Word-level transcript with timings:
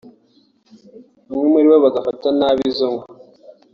bamwe 1.29 1.45
muri 1.51 1.67
bo 1.71 1.77
bagafata 1.85 2.27
nabi 2.39 2.61
izo 2.69 2.87
nka 2.93 3.05